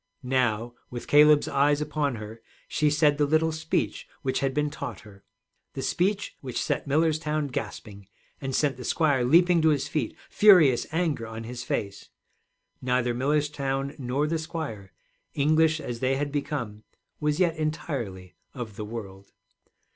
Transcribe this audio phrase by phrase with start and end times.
[0.23, 5.01] Now, with Caleb's eyes upon her, she said the little speech which had been taught
[5.01, 5.23] her,
[5.73, 8.07] the speech which set Millerstown gasping,
[8.41, 12.09] and sent the squire leaping to his feet, furious anger on his face.
[12.81, 14.91] Neither Millerstown nor the squire,
[15.35, 16.83] English as they had become,
[17.19, 19.33] was yet entirely of the world.